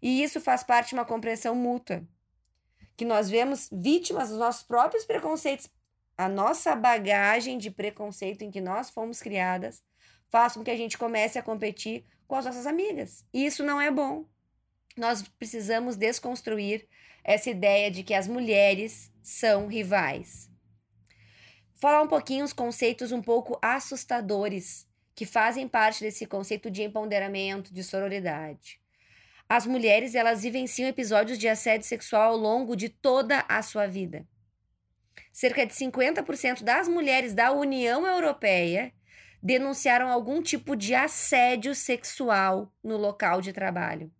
E 0.02 0.24
isso 0.24 0.42
faz 0.42 0.64
parte 0.64 0.90
de 0.90 0.96
uma 0.96 1.06
compreensão 1.06 1.54
mútua, 1.54 2.04
que 2.98 3.06
nós 3.06 3.30
vemos 3.30 3.70
vítimas 3.72 4.30
dos 4.30 4.40
nossos 4.40 4.64
próprios 4.64 5.06
preconceitos, 5.06 5.70
a 6.18 6.28
nossa 6.28 6.76
bagagem 6.76 7.58
de 7.60 7.70
preconceito 7.70 8.42
em 8.42 8.50
que 8.50 8.60
nós 8.60 8.90
fomos 8.90 9.22
criadas 9.22 9.84
faz 10.28 10.54
com 10.54 10.64
que 10.64 10.72
a 10.72 10.76
gente 10.76 10.98
comece 10.98 11.38
a 11.38 11.44
competir 11.44 12.04
com 12.28 12.36
as 12.36 12.46
nossas 12.46 12.66
amigas. 12.66 13.24
E 13.32 13.46
isso 13.46 13.64
não 13.64 13.80
é 13.80 13.90
bom 13.92 14.26
nós 15.00 15.22
precisamos 15.40 15.96
desconstruir 15.96 16.88
essa 17.24 17.50
ideia 17.50 17.90
de 17.90 18.04
que 18.04 18.14
as 18.14 18.28
mulheres 18.28 19.12
são 19.22 19.68
rivais. 19.68 20.50
Falar 21.76 22.02
um 22.02 22.08
pouquinho 22.08 22.44
os 22.44 22.54
conceitos 22.54 23.12
um 23.12 23.22
pouco 23.22 23.58
assustadores 23.62 24.88
que 25.16 25.26
fazem 25.26 25.68
parte 25.68 26.02
desse 26.02 26.26
conceito 26.26 26.70
de 26.70 26.84
empoderamento, 26.84 27.74
de 27.74 27.84
sororidade. 27.84 28.80
As 29.48 29.66
mulheres, 29.66 30.14
elas 30.14 30.44
vivenciam 30.44 30.88
episódios 30.88 31.38
de 31.38 31.48
assédio 31.48 31.88
sexual 31.88 32.32
ao 32.32 32.38
longo 32.38 32.76
de 32.76 32.88
toda 32.88 33.46
a 33.48 33.62
sua 33.62 33.88
vida. 33.88 34.28
Cerca 35.32 35.66
de 35.66 35.74
50% 35.74 36.64
das 36.64 36.88
mulheres 36.88 37.34
da 37.34 37.52
União 37.52 38.06
Europeia 38.06 38.94
denunciaram 39.42 40.10
algum 40.10 40.42
tipo 40.42 40.76
de 40.76 40.94
assédio 40.94 41.74
sexual 41.74 42.72
no 42.84 42.98
local 42.98 43.42
de 43.42 43.54
trabalho. 43.54 44.12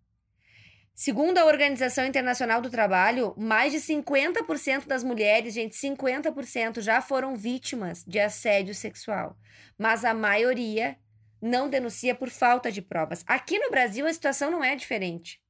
Segundo 1.02 1.38
a 1.38 1.46
Organização 1.46 2.04
Internacional 2.04 2.60
do 2.60 2.68
Trabalho, 2.68 3.32
mais 3.38 3.72
de 3.72 3.78
50% 3.78 4.86
das 4.86 5.02
mulheres, 5.02 5.54
gente, 5.54 5.74
50% 5.74 6.82
já 6.82 7.00
foram 7.00 7.34
vítimas 7.34 8.04
de 8.06 8.20
assédio 8.20 8.74
sexual, 8.74 9.34
mas 9.78 10.04
a 10.04 10.12
maioria 10.12 10.98
não 11.40 11.70
denuncia 11.70 12.14
por 12.14 12.28
falta 12.28 12.70
de 12.70 12.82
provas. 12.82 13.24
Aqui 13.26 13.58
no 13.58 13.70
Brasil 13.70 14.06
a 14.06 14.12
situação 14.12 14.50
não 14.50 14.62
é 14.62 14.76
diferente. 14.76 15.40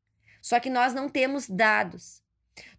Só 0.41 0.61
que 0.61 0.71
nós 0.71 0.95
não 0.95 1.09
temos 1.09 1.49
dados. 1.51 2.23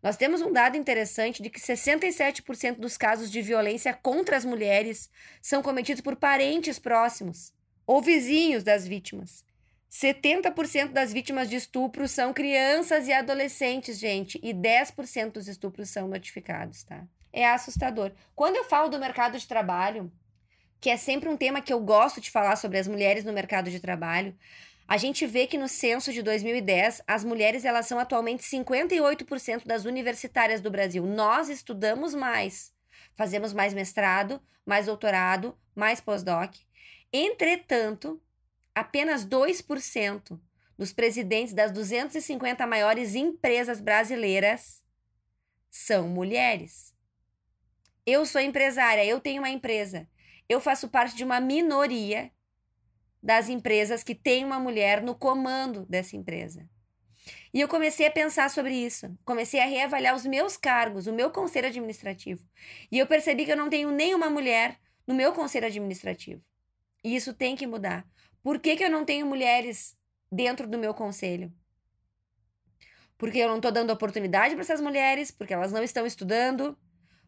Nós 0.01 0.16
temos 0.16 0.42
um 0.42 0.54
dado 0.54 0.78
interessante 0.78 1.44
de 1.44 1.50
que 1.50 1.60
67% 1.60 2.80
dos 2.80 2.96
casos 2.96 3.30
de 3.30 3.42
violência 3.42 3.94
contra 3.94 4.38
as 4.38 4.46
mulheres 4.46 5.10
são 5.42 5.62
cometidos 5.62 6.01
por 6.01 6.16
parentes 6.16 6.80
próximos 6.80 7.51
ou 7.86 8.01
vizinhos 8.01 8.63
das 8.63 8.88
vítimas. 8.88 9.44
70% 9.91 10.93
das 10.93 11.12
vítimas 11.12 11.50
de 11.50 11.57
estupro 11.57 12.07
são 12.07 12.33
crianças 12.33 13.07
e 13.10 13.13
adolescentes, 13.13 14.00
gente, 14.00 14.39
e 14.41 14.53
10% 14.53 15.33
dos 15.33 15.50
estupros 15.50 15.89
são 15.89 16.07
notificados, 16.07 16.83
tá? 16.83 17.03
É 17.33 17.45
assustador. 17.45 18.13
Quando 18.33 18.55
eu 18.55 18.63
falo 18.63 18.88
do 18.89 18.98
mercado 18.98 19.38
de 19.38 19.45
trabalho, 19.45 20.10
que 20.79 20.89
é 20.89 20.95
sempre 20.95 21.27
um 21.27 21.36
tema 21.36 21.62
que 21.62 21.74
eu 21.74 21.79
gosto 21.81 22.21
de 22.21 22.31
falar 22.31 22.55
sobre 22.55 22.77
as 22.77 22.88
mulheres 22.88 23.25
no 23.25 23.33
mercado 23.33 23.69
de 23.69 23.81
trabalho, 23.81 24.33
a 24.88 24.95
gente 24.95 25.25
vê 25.25 25.45
que 25.45 25.57
no 25.57 25.67
censo 25.67 26.13
de 26.13 26.21
2010, 26.21 27.01
as 27.05 27.24
mulheres 27.25 27.65
elas 27.65 27.86
são 27.86 28.00
atualmente 28.00 28.43
58% 28.43 29.65
das 29.65 29.83
universitárias 29.83 30.62
do 30.62 30.71
Brasil. 30.71 31.05
Nós 31.05 31.50
estudamos 31.50 32.15
mais, 32.15 32.74
fazemos 33.15 33.53
mais 33.53 33.74
mestrado, 33.74 34.41
mais 34.65 34.86
doutorado, 34.86 35.57
mais 35.75 36.00
pós-doc. 36.00 36.55
Entretanto, 37.12 38.21
apenas 38.74 39.25
2% 39.25 40.40
dos 40.78 40.92
presidentes 40.92 41.54
das 41.54 41.72
250 41.72 42.66
maiores 42.66 43.16
empresas 43.16 43.80
brasileiras 43.80 44.82
são 45.70 46.08
mulheres. 46.08 46.94
Eu 48.06 48.25
sou 48.25 48.42
empresária, 48.42 49.06
eu 49.06 49.20
tenho 49.20 49.42
uma 49.42 49.50
empresa. 49.50 50.10
Eu 50.50 50.60
faço 50.60 50.90
parte 50.90 51.16
de 51.16 51.24
uma 51.24 51.40
minoria 51.40 52.32
das 53.22 53.48
empresas 53.48 54.04
que 54.04 54.16
tem 54.16 54.44
uma 54.44 54.60
mulher 54.60 55.01
no 55.01 55.13
comando 55.13 55.86
dessa 55.86 56.16
empresa. 56.16 56.68
E 57.54 57.60
eu 57.60 57.68
comecei 57.68 58.08
a 58.08 58.12
pensar 58.12 58.50
sobre 58.50 58.74
isso. 58.74 59.16
Comecei 59.24 59.60
a 59.60 59.66
reavaliar 59.66 60.16
os 60.16 60.25
meus 60.25 60.58
cargos, 60.58 61.06
o 61.06 61.13
meu 61.13 61.30
conselho 61.30 61.68
administrativo. 61.68 62.44
E 62.92 62.98
eu 62.98 63.06
percebi 63.06 63.46
que 63.46 63.51
eu 63.51 63.58
não 63.58 63.70
tenho 63.70 63.92
nenhuma 63.92 64.30
mulher 64.30 64.80
no 65.06 65.13
meu 65.13 65.32
conselho 65.34 65.68
administrativo. 65.68 66.42
E 67.04 67.16
isso 67.16 67.34
tem 67.34 67.56
que 67.56 67.68
mudar. 67.68 68.08
Por 68.43 68.60
que, 68.60 68.75
que 68.75 68.83
eu 68.83 68.89
não 68.89 69.05
tenho 69.05 69.25
mulheres 69.25 69.95
dentro 70.31 70.67
do 70.67 70.77
meu 70.77 70.95
conselho? 70.95 71.53
Porque 73.15 73.38
eu 73.38 73.48
não 73.48 73.57
estou 73.57 73.71
dando 73.71 73.93
oportunidade 73.93 74.55
para 74.55 74.63
essas 74.63 74.81
mulheres, 74.81 75.29
porque 75.29 75.53
elas 75.53 75.71
não 75.71 75.83
estão 75.83 76.07
estudando, 76.07 76.75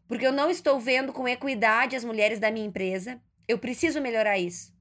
porque 0.08 0.26
eu 0.26 0.32
não 0.32 0.50
estou 0.50 0.80
vendo 0.80 1.12
com 1.12 1.28
equidade 1.28 1.94
as 1.94 2.04
mulheres 2.04 2.40
da 2.40 2.50
minha 2.50 2.66
empresa. 2.66 3.22
Eu 3.46 3.60
preciso 3.60 4.00
melhorar 4.00 4.38
isso. 4.38 4.74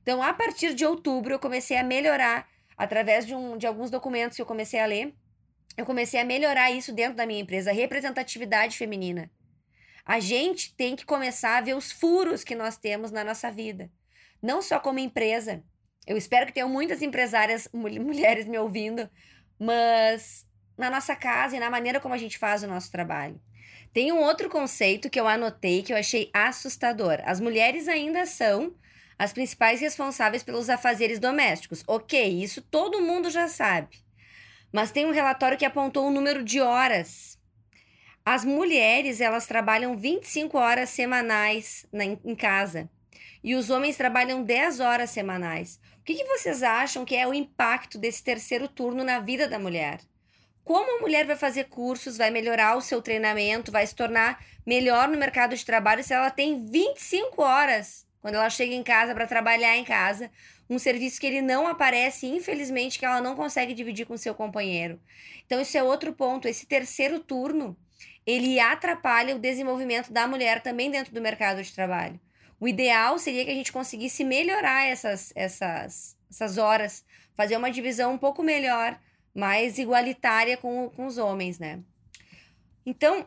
Então, 0.00 0.22
a 0.22 0.32
partir 0.32 0.74
de 0.74 0.86
outubro, 0.86 1.32
eu 1.34 1.40
comecei 1.40 1.76
a 1.76 1.82
melhorar, 1.82 2.48
através 2.76 3.26
de, 3.26 3.34
um, 3.34 3.56
de 3.56 3.66
alguns 3.66 3.90
documentos 3.90 4.36
que 4.36 4.42
eu 4.42 4.46
comecei 4.46 4.78
a 4.78 4.86
ler, 4.86 5.12
eu 5.76 5.84
comecei 5.84 6.20
a 6.20 6.24
melhorar 6.24 6.70
isso 6.70 6.92
dentro 6.92 7.16
da 7.16 7.26
minha 7.26 7.40
empresa, 7.40 7.72
representatividade 7.72 8.78
feminina. 8.78 9.28
A 10.04 10.20
gente 10.20 10.72
tem 10.76 10.94
que 10.94 11.04
começar 11.04 11.58
a 11.58 11.60
ver 11.60 11.74
os 11.74 11.90
furos 11.90 12.44
que 12.44 12.54
nós 12.54 12.76
temos 12.76 13.10
na 13.10 13.24
nossa 13.24 13.50
vida 13.50 13.90
não 14.42 14.60
só 14.60 14.80
como 14.80 14.98
empresa. 14.98 15.62
Eu 16.06 16.16
espero 16.16 16.46
que 16.46 16.52
tenham 16.52 16.68
muitas 16.68 17.00
empresárias 17.00 17.68
mulheres 17.72 18.46
me 18.46 18.58
ouvindo, 18.58 19.08
mas 19.58 20.44
na 20.76 20.90
nossa 20.90 21.14
casa 21.14 21.56
e 21.56 21.60
na 21.60 21.70
maneira 21.70 22.00
como 22.00 22.14
a 22.14 22.18
gente 22.18 22.36
faz 22.36 22.62
o 22.62 22.66
nosso 22.66 22.90
trabalho. 22.90 23.40
Tem 23.92 24.10
um 24.10 24.18
outro 24.18 24.48
conceito 24.48 25.08
que 25.08 25.20
eu 25.20 25.28
anotei 25.28 25.82
que 25.82 25.92
eu 25.92 25.96
achei 25.96 26.30
assustador. 26.32 27.20
As 27.24 27.38
mulheres 27.38 27.86
ainda 27.86 28.26
são 28.26 28.74
as 29.18 29.32
principais 29.32 29.80
responsáveis 29.80 30.42
pelos 30.42 30.68
afazeres 30.68 31.20
domésticos. 31.20 31.84
Ok, 31.86 32.42
isso 32.42 32.62
todo 32.62 33.02
mundo 33.02 33.30
já 33.30 33.46
sabe. 33.46 34.02
Mas 34.72 34.90
tem 34.90 35.06
um 35.06 35.12
relatório 35.12 35.58
que 35.58 35.66
apontou 35.66 36.06
o 36.06 36.10
número 36.10 36.42
de 36.42 36.60
horas. 36.60 37.38
As 38.24 38.44
mulheres, 38.44 39.20
elas 39.20 39.46
trabalham 39.46 39.96
25 39.96 40.56
horas 40.56 40.88
semanais 40.88 41.86
na, 41.92 42.04
em 42.04 42.34
casa 42.34 42.88
e 43.42 43.54
os 43.54 43.70
homens 43.70 43.96
trabalham 43.96 44.42
10 44.42 44.80
horas 44.80 45.10
semanais. 45.10 45.80
O 46.00 46.04
que, 46.04 46.14
que 46.14 46.24
vocês 46.24 46.62
acham 46.62 47.04
que 47.04 47.16
é 47.16 47.26
o 47.26 47.34
impacto 47.34 47.98
desse 47.98 48.22
terceiro 48.22 48.68
turno 48.68 49.04
na 49.04 49.20
vida 49.20 49.48
da 49.48 49.58
mulher? 49.58 50.00
Como 50.64 50.98
a 50.98 51.00
mulher 51.00 51.26
vai 51.26 51.36
fazer 51.36 51.64
cursos, 51.64 52.16
vai 52.16 52.30
melhorar 52.30 52.76
o 52.76 52.80
seu 52.80 53.02
treinamento, 53.02 53.72
vai 53.72 53.86
se 53.86 53.94
tornar 53.94 54.44
melhor 54.64 55.08
no 55.08 55.18
mercado 55.18 55.56
de 55.56 55.64
trabalho 55.64 56.04
se 56.04 56.14
ela 56.14 56.30
tem 56.30 56.64
25 56.64 57.42
horas 57.42 58.06
quando 58.22 58.36
ela 58.36 58.48
chega 58.48 58.72
em 58.72 58.84
casa 58.84 59.12
para 59.12 59.26
trabalhar 59.26 59.76
em 59.76 59.84
casa, 59.84 60.30
um 60.70 60.78
serviço 60.78 61.20
que 61.20 61.26
ele 61.26 61.42
não 61.42 61.66
aparece, 61.66 62.26
infelizmente, 62.26 62.96
que 62.98 63.04
ela 63.04 63.20
não 63.20 63.34
consegue 63.34 63.74
dividir 63.74 64.06
com 64.06 64.16
seu 64.16 64.32
companheiro. 64.32 65.00
Então, 65.44 65.60
isso 65.60 65.76
é 65.76 65.82
outro 65.82 66.12
ponto. 66.12 66.46
Esse 66.46 66.64
terceiro 66.64 67.18
turno, 67.18 67.76
ele 68.24 68.60
atrapalha 68.60 69.34
o 69.34 69.40
desenvolvimento 69.40 70.12
da 70.12 70.28
mulher 70.28 70.62
também 70.62 70.88
dentro 70.88 71.12
do 71.12 71.20
mercado 71.20 71.60
de 71.62 71.74
trabalho. 71.74 72.18
O 72.62 72.68
ideal 72.68 73.18
seria 73.18 73.44
que 73.44 73.50
a 73.50 73.54
gente 73.54 73.72
conseguisse 73.72 74.22
melhorar 74.22 74.86
essas, 74.86 75.32
essas, 75.34 76.16
essas 76.30 76.58
horas, 76.58 77.04
fazer 77.34 77.56
uma 77.56 77.72
divisão 77.72 78.12
um 78.12 78.18
pouco 78.18 78.40
melhor, 78.40 79.00
mais 79.34 79.78
igualitária 79.78 80.56
com, 80.56 80.88
com 80.90 81.06
os 81.06 81.18
homens, 81.18 81.58
né? 81.58 81.80
Então, 82.86 83.26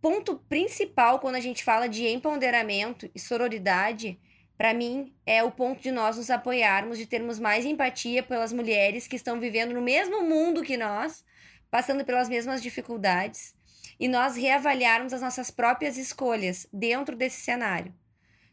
ponto 0.00 0.34
principal 0.48 1.20
quando 1.20 1.36
a 1.36 1.40
gente 1.40 1.62
fala 1.62 1.88
de 1.88 2.08
empoderamento 2.08 3.08
e 3.14 3.20
sororidade, 3.20 4.18
para 4.58 4.74
mim, 4.74 5.14
é 5.24 5.44
o 5.44 5.52
ponto 5.52 5.80
de 5.80 5.92
nós 5.92 6.16
nos 6.16 6.28
apoiarmos, 6.28 6.98
de 6.98 7.06
termos 7.06 7.38
mais 7.38 7.64
empatia 7.64 8.20
pelas 8.20 8.52
mulheres 8.52 9.06
que 9.06 9.14
estão 9.14 9.38
vivendo 9.38 9.74
no 9.74 9.80
mesmo 9.80 10.24
mundo 10.24 10.60
que 10.60 10.76
nós, 10.76 11.24
passando 11.70 12.04
pelas 12.04 12.28
mesmas 12.28 12.60
dificuldades, 12.60 13.54
e 14.00 14.08
nós 14.08 14.34
reavaliarmos 14.34 15.12
as 15.12 15.20
nossas 15.20 15.52
próprias 15.52 15.96
escolhas 15.96 16.66
dentro 16.72 17.14
desse 17.14 17.42
cenário. 17.42 17.94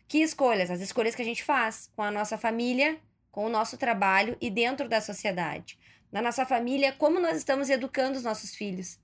Que 0.09 0.23
escolhas? 0.23 0.71
As 0.71 0.81
escolhas 0.81 1.13
que 1.13 1.21
a 1.21 1.25
gente 1.25 1.43
faz 1.43 1.91
com 1.95 2.01
a 2.01 2.09
nossa 2.09 2.35
família, 2.35 2.99
com 3.31 3.45
o 3.45 3.49
nosso 3.49 3.77
trabalho 3.77 4.35
e 4.41 4.49
dentro 4.49 4.89
da 4.89 4.99
sociedade. 4.99 5.77
Na 6.11 6.19
nossa 6.19 6.47
família, 6.47 6.91
como 6.91 7.19
nós 7.19 7.37
estamos 7.37 7.69
educando 7.69 8.17
os 8.17 8.23
nossos 8.23 8.55
filhos? 8.55 8.99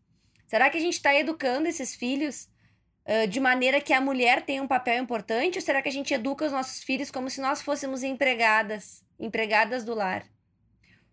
Será 0.48 0.68
que 0.68 0.80
a 0.80 0.82
gente 0.82 0.96
está 0.96 1.14
educando 1.14 1.68
esses 1.68 1.94
filhos 1.94 2.50
uh, 3.06 3.28
de 3.28 3.40
maneira 3.40 3.80
que 3.80 3.94
a 3.94 4.02
mulher 4.02 4.42
tenha 4.42 4.64
um 4.64 4.68
papel 4.68 5.04
importante? 5.04 5.60
Ou 5.60 5.62
será 5.62 5.80
que 5.80 5.90
a 5.90 5.92
gente 5.92 6.12
educa 6.12 6.44
os 6.44 6.52
nossos 6.52 6.84
filhos 6.84 7.12
como 7.12 7.30
se 7.30 7.40
nós 7.40 7.62
fôssemos 7.62 8.02
empregadas, 8.02 9.06
empregadas 9.20 9.84
do 9.84 9.94
lar? 9.94 10.26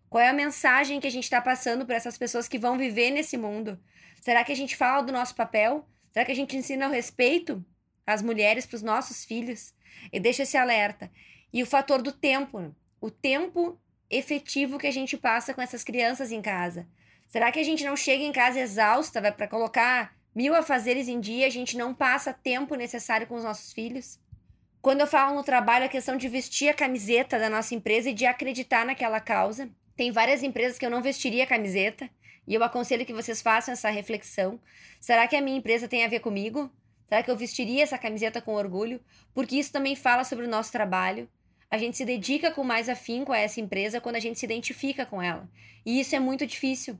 Qual 0.09 0.23
é 0.23 0.29
a 0.29 0.33
mensagem 0.33 0.99
que 0.99 1.07
a 1.07 1.11
gente 1.11 1.25
está 1.25 1.39
passando 1.39 1.85
para 1.85 1.95
essas 1.95 2.17
pessoas 2.17 2.47
que 2.47 2.57
vão 2.57 2.79
viver 2.79 3.11
nesse 3.11 3.37
mundo? 3.37 3.79
Será 4.19 4.43
que 4.43 4.51
a 4.51 4.55
gente 4.55 4.75
fala 4.75 5.03
do 5.03 5.13
nosso 5.13 5.35
papel? 5.35 5.87
Será 6.11 6.25
que 6.25 6.31
a 6.31 6.35
gente 6.35 6.57
ensina 6.57 6.87
o 6.87 6.91
respeito 6.91 7.63
às 8.05 8.21
mulheres, 8.21 8.65
para 8.65 8.75
os 8.75 8.81
nossos 8.81 9.25
filhos? 9.25 9.73
E 10.11 10.19
deixa 10.19 10.43
esse 10.43 10.57
alerta. 10.57 11.11
E 11.51 11.61
o 11.61 11.65
fator 11.65 12.01
do 12.01 12.11
tempo, 12.11 12.75
o 12.99 13.11
tempo 13.11 13.79
efetivo 14.09 14.77
que 14.77 14.87
a 14.87 14.91
gente 14.91 15.17
passa 15.17 15.53
com 15.53 15.61
essas 15.61 15.83
crianças 15.83 16.31
em 16.31 16.41
casa. 16.41 16.87
Será 17.27 17.51
que 17.51 17.59
a 17.59 17.63
gente 17.63 17.83
não 17.83 17.95
chega 17.95 18.23
em 18.23 18.31
casa 18.31 18.59
exausta, 18.59 19.31
para 19.31 19.47
colocar 19.47 20.15
mil 20.35 20.53
afazeres 20.53 21.07
em 21.07 21.19
dia, 21.19 21.47
a 21.47 21.49
gente 21.49 21.77
não 21.77 21.93
passa 21.93 22.33
tempo 22.33 22.75
necessário 22.75 23.25
com 23.27 23.35
os 23.35 23.43
nossos 23.43 23.73
filhos? 23.73 24.19
Quando 24.81 25.01
eu 25.01 25.07
falo 25.07 25.35
no 25.35 25.43
trabalho, 25.43 25.85
a 25.85 25.89
questão 25.89 26.17
de 26.17 26.27
vestir 26.27 26.69
a 26.69 26.73
camiseta 26.73 27.39
da 27.39 27.49
nossa 27.49 27.73
empresa 27.73 28.09
e 28.09 28.13
de 28.13 28.25
acreditar 28.25 28.85
naquela 28.85 29.19
causa. 29.19 29.69
Tem 29.95 30.11
várias 30.11 30.43
empresas 30.43 30.77
que 30.77 30.85
eu 30.85 30.89
não 30.89 31.01
vestiria 31.01 31.45
a 31.45 31.47
camiseta 31.47 32.09
e 32.45 32.53
eu 32.53 32.63
aconselho 32.63 33.05
que 33.05 33.13
vocês 33.13 33.41
façam 33.41 33.71
essa 33.71 33.89
reflexão. 33.89 34.59
Será 34.99 35.27
que 35.27 35.35
a 35.35 35.41
minha 35.41 35.57
empresa 35.57 35.87
tem 35.87 36.03
a 36.03 36.09
ver 36.09 36.19
comigo? 36.19 36.69
Será 37.13 37.21
que 37.21 37.29
eu 37.29 37.37
vestiria 37.37 37.83
essa 37.83 37.95
camiseta 37.95 38.41
com 38.41 38.55
orgulho? 38.55 38.99
Porque 39.35 39.55
isso 39.55 39.71
também 39.71 39.95
fala 39.95 40.23
sobre 40.23 40.45
o 40.45 40.49
nosso 40.49 40.71
trabalho. 40.71 41.29
A 41.69 41.77
gente 41.77 41.95
se 41.95 42.03
dedica 42.03 42.49
com 42.49 42.63
mais 42.63 42.89
afinco 42.89 43.31
a 43.31 43.37
essa 43.37 43.61
empresa 43.61 44.01
quando 44.01 44.15
a 44.15 44.19
gente 44.19 44.39
se 44.39 44.45
identifica 44.47 45.05
com 45.05 45.21
ela. 45.21 45.47
E 45.85 45.99
isso 45.99 46.15
é 46.15 46.19
muito 46.19 46.43
difícil. 46.43 46.97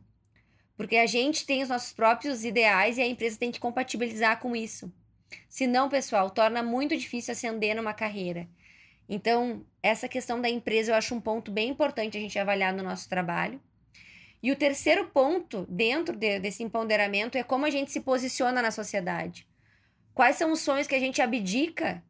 Porque 0.78 0.98
a 0.98 1.08
gente 1.08 1.48
tem 1.48 1.64
os 1.64 1.70
nossos 1.70 1.94
próprios 1.94 2.46
ideais 2.46 3.00
e 3.00 3.02
a 3.02 3.08
empresa 3.08 3.40
tem 3.40 3.52
que 3.52 3.60
compatibilizar 3.60 4.40
com 4.40 4.56
isso. 4.56 4.94
Senão, 5.50 5.90
pessoal, 5.90 6.30
torna 6.30 6.62
muito 6.62 6.96
difícil 6.96 7.32
ascender 7.32 7.76
numa 7.76 7.92
carreira. 7.92 8.48
Então, 9.10 9.66
essa 9.82 10.08
questão 10.08 10.40
da 10.40 10.48
empresa 10.48 10.92
eu 10.92 10.96
acho 10.96 11.16
um 11.16 11.22
ponto 11.22 11.50
bem 11.50 11.70
importante 11.70 12.20
a 12.20 12.22
gente 12.22 12.38
avaliar 12.38 12.72
no 12.72 12.84
nosso 12.84 13.10
trabalho. 13.10 13.60
E 14.44 14.52
o 14.52 14.56
terceiro 14.56 15.08
ponto 15.08 15.66
dentro 15.68 16.16
de, 16.16 16.38
desse 16.40 16.62
empoderamento 16.62 17.36
é 17.36 17.42
como 17.42 17.66
a 17.66 17.72
gente 17.72 17.92
se 17.92 18.02
posiciona 18.02 18.62
na 18.62 18.70
sociedade. 18.70 19.52
Quais 20.14 20.36
são 20.36 20.52
os 20.52 20.60
sonhos 20.60 20.86
que 20.86 20.94
a 20.94 21.00
gente 21.00 21.22
abdica 21.22 22.04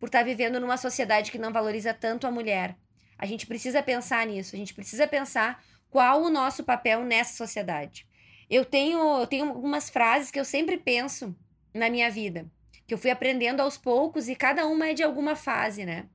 por 0.00 0.06
estar 0.06 0.20
tá 0.20 0.24
vivendo 0.24 0.58
numa 0.58 0.76
sociedade 0.76 1.30
que 1.30 1.38
não 1.38 1.52
valoriza 1.52 1.94
tanto 1.94 2.26
a 2.26 2.30
mulher? 2.30 2.76
A 3.16 3.26
gente 3.26 3.46
precisa 3.46 3.82
pensar 3.82 4.26
nisso, 4.26 4.56
a 4.56 4.58
gente 4.58 4.74
precisa 4.74 5.06
pensar 5.06 5.62
qual 5.88 6.22
o 6.22 6.30
nosso 6.30 6.64
papel 6.64 7.04
nessa 7.04 7.36
sociedade. 7.36 8.06
Eu 8.50 8.64
tenho, 8.64 8.98
eu 9.20 9.26
tenho 9.26 9.48
algumas 9.48 9.88
frases 9.88 10.30
que 10.32 10.40
eu 10.40 10.44
sempre 10.44 10.76
penso 10.76 11.34
na 11.72 11.88
minha 11.88 12.10
vida, 12.10 12.50
que 12.86 12.92
eu 12.92 12.98
fui 12.98 13.10
aprendendo 13.10 13.60
aos 13.60 13.78
poucos 13.78 14.28
e 14.28 14.34
cada 14.34 14.66
uma 14.66 14.88
é 14.88 14.94
de 14.94 15.04
alguma 15.04 15.36
fase, 15.36 15.84
né? 15.84 16.08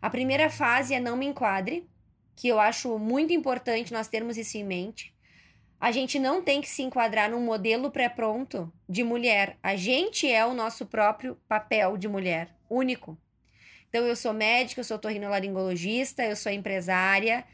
A 0.00 0.08
primeira 0.08 0.48
fase 0.48 0.94
é 0.94 1.00
não 1.00 1.16
me 1.16 1.26
enquadre, 1.26 1.88
que 2.36 2.46
eu 2.46 2.60
acho 2.60 2.96
muito 2.98 3.32
importante 3.32 3.92
nós 3.92 4.08
termos 4.08 4.36
isso 4.38 4.56
em 4.56 4.64
mente 4.64 5.15
a 5.80 5.92
gente 5.92 6.18
não 6.18 6.42
tem 6.42 6.60
que 6.60 6.68
se 6.68 6.82
enquadrar 6.82 7.30
num 7.30 7.40
modelo 7.40 7.90
pré-pronto 7.90 8.72
de 8.88 9.04
mulher. 9.04 9.58
A 9.62 9.76
gente 9.76 10.30
é 10.30 10.44
o 10.44 10.54
nosso 10.54 10.86
próprio 10.86 11.36
papel 11.48 11.96
de 11.96 12.08
mulher, 12.08 12.54
único. 12.68 13.16
Então, 13.88 14.06
eu 14.06 14.16
sou 14.16 14.32
médica, 14.32 14.80
eu 14.80 14.84
sou 14.84 14.98
torrinolaringologista, 14.98 16.24
eu 16.24 16.36
sou 16.36 16.50
empresária, 16.50 17.44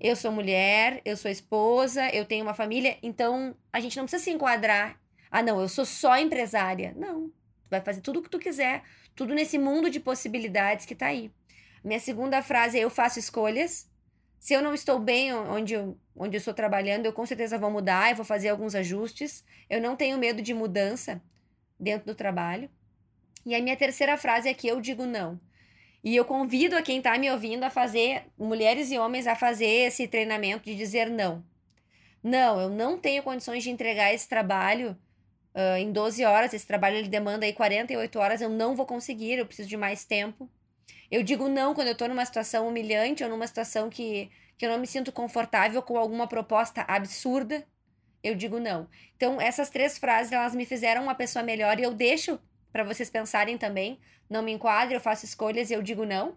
eu 0.00 0.16
sou 0.16 0.32
mulher, 0.32 1.00
eu 1.04 1.16
sou 1.16 1.30
esposa, 1.30 2.08
eu 2.10 2.24
tenho 2.24 2.44
uma 2.44 2.54
família, 2.54 2.98
então 3.02 3.54
a 3.72 3.78
gente 3.78 3.96
não 3.96 4.04
precisa 4.04 4.24
se 4.24 4.30
enquadrar. 4.30 5.00
Ah, 5.30 5.42
não, 5.42 5.60
eu 5.60 5.68
sou 5.68 5.84
só 5.84 6.18
empresária. 6.18 6.92
Não. 6.96 7.28
Tu 7.28 7.70
vai 7.70 7.80
fazer 7.80 8.00
tudo 8.00 8.18
o 8.18 8.22
que 8.22 8.28
tu 8.28 8.38
quiser, 8.38 8.82
tudo 9.14 9.34
nesse 9.34 9.58
mundo 9.58 9.88
de 9.88 10.00
possibilidades 10.00 10.84
que 10.84 10.94
tá 10.94 11.06
aí. 11.06 11.30
Minha 11.82 12.00
segunda 12.00 12.42
frase 12.42 12.78
é: 12.78 12.84
eu 12.84 12.90
faço 12.90 13.18
escolhas. 13.18 13.90
Se 14.42 14.54
eu 14.54 14.60
não 14.60 14.74
estou 14.74 14.98
bem 14.98 15.32
onde 15.32 15.74
eu, 15.74 15.96
onde 16.16 16.36
eu 16.36 16.38
estou 16.38 16.52
trabalhando, 16.52 17.06
eu 17.06 17.12
com 17.12 17.24
certeza 17.24 17.56
vou 17.56 17.70
mudar, 17.70 18.10
eu 18.10 18.16
vou 18.16 18.24
fazer 18.24 18.48
alguns 18.48 18.74
ajustes. 18.74 19.44
Eu 19.70 19.80
não 19.80 19.94
tenho 19.94 20.18
medo 20.18 20.42
de 20.42 20.52
mudança 20.52 21.22
dentro 21.78 22.06
do 22.06 22.14
trabalho. 22.16 22.68
E 23.46 23.54
a 23.54 23.62
minha 23.62 23.76
terceira 23.76 24.16
frase 24.18 24.48
é 24.48 24.52
que 24.52 24.66
eu 24.66 24.80
digo 24.80 25.06
não. 25.06 25.40
E 26.02 26.16
eu 26.16 26.24
convido 26.24 26.74
a 26.74 26.82
quem 26.82 26.98
está 26.98 27.16
me 27.16 27.30
ouvindo 27.30 27.62
a 27.62 27.70
fazer, 27.70 28.24
mulheres 28.36 28.90
e 28.90 28.98
homens, 28.98 29.28
a 29.28 29.36
fazer 29.36 29.64
esse 29.64 30.08
treinamento 30.08 30.64
de 30.64 30.74
dizer 30.74 31.08
não. 31.08 31.44
Não, 32.20 32.60
eu 32.60 32.68
não 32.68 32.98
tenho 32.98 33.22
condições 33.22 33.62
de 33.62 33.70
entregar 33.70 34.12
esse 34.12 34.28
trabalho 34.28 34.98
uh, 35.54 35.76
em 35.78 35.92
12 35.92 36.24
horas. 36.24 36.52
Esse 36.52 36.66
trabalho 36.66 36.96
ele 36.96 37.08
demanda 37.08 37.46
aí 37.46 37.52
48 37.52 38.18
horas. 38.18 38.40
Eu 38.40 38.48
não 38.48 38.74
vou 38.74 38.86
conseguir, 38.86 39.38
eu 39.38 39.46
preciso 39.46 39.68
de 39.68 39.76
mais 39.76 40.04
tempo. 40.04 40.50
Eu 41.10 41.22
digo 41.22 41.48
não 41.48 41.74
quando 41.74 41.88
eu 41.88 41.92
estou 41.92 42.08
numa 42.08 42.24
situação 42.24 42.66
humilhante 42.68 43.22
ou 43.22 43.30
numa 43.30 43.46
situação 43.46 43.90
que, 43.90 44.30
que 44.56 44.64
eu 44.64 44.70
não 44.70 44.78
me 44.78 44.86
sinto 44.86 45.12
confortável 45.12 45.82
com 45.82 45.98
alguma 45.98 46.26
proposta 46.26 46.84
absurda. 46.88 47.66
Eu 48.22 48.34
digo 48.34 48.58
não. 48.58 48.88
Então, 49.16 49.40
essas 49.40 49.68
três 49.68 49.98
frases, 49.98 50.32
elas 50.32 50.54
me 50.54 50.64
fizeram 50.64 51.02
uma 51.02 51.14
pessoa 51.14 51.42
melhor 51.42 51.78
e 51.78 51.82
eu 51.82 51.92
deixo 51.92 52.38
para 52.72 52.84
vocês 52.84 53.10
pensarem 53.10 53.58
também. 53.58 54.00
Não 54.30 54.42
me 54.42 54.52
enquadro, 54.52 54.94
eu 54.94 55.00
faço 55.00 55.24
escolhas 55.24 55.70
e 55.70 55.74
eu 55.74 55.82
digo 55.82 56.04
não. 56.06 56.36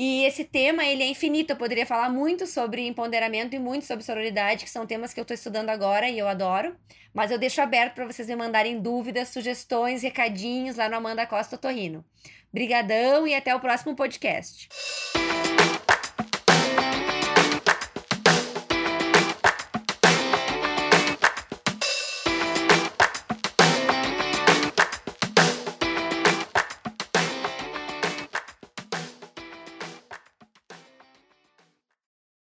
E 0.00 0.24
esse 0.24 0.44
tema, 0.44 0.84
ele 0.84 1.02
é 1.02 1.08
infinito. 1.08 1.50
Eu 1.50 1.56
poderia 1.56 1.84
falar 1.84 2.08
muito 2.08 2.46
sobre 2.46 2.86
empoderamento 2.86 3.56
e 3.56 3.58
muito 3.58 3.84
sobre 3.84 4.04
sororidade, 4.04 4.64
que 4.64 4.70
são 4.70 4.86
temas 4.86 5.12
que 5.12 5.18
eu 5.18 5.22
estou 5.22 5.34
estudando 5.34 5.70
agora 5.70 6.08
e 6.08 6.16
eu 6.16 6.28
adoro. 6.28 6.76
Mas 7.12 7.32
eu 7.32 7.38
deixo 7.38 7.60
aberto 7.60 7.94
para 7.94 8.06
vocês 8.06 8.28
me 8.28 8.36
mandarem 8.36 8.80
dúvidas, 8.80 9.30
sugestões, 9.30 10.00
recadinhos 10.00 10.76
lá 10.76 10.88
no 10.88 10.94
Amanda 10.94 11.26
Costa 11.26 11.58
Torrino. 11.58 12.04
Brigadão 12.52 13.26
e 13.26 13.34
até 13.34 13.52
o 13.56 13.58
próximo 13.58 13.96
podcast. 13.96 14.68